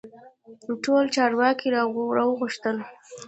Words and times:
ټول 0.83 1.03
چارواکي 1.15 1.69
را 1.75 1.83
وغوښتل. 1.93 2.77